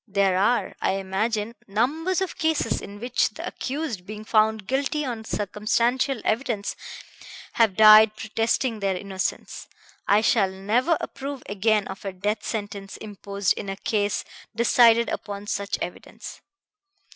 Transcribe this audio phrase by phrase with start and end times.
[0.07, 5.25] There are, I imagine, numbers of cases in which the accused, being found guilty on
[5.25, 6.75] circumstantial evidence,
[7.53, 9.67] have died protesting their innocence.
[10.07, 14.25] I shall never approve again of a death sentence imposed in a case
[14.55, 16.41] decided upon such evidence."